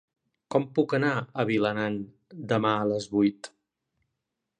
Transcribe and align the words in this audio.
Com 0.53 0.63
puc 0.77 0.95
anar 0.97 1.11
a 1.19 1.45
Vilanant 1.49 1.99
demà 2.53 2.71
a 2.79 2.87
les 2.93 3.07
vuit? 3.13 3.51